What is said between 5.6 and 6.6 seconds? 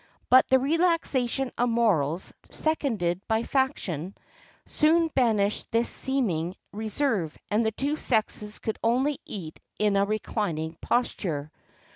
this seeming